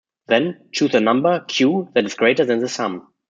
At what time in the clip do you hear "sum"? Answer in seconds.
2.67-3.13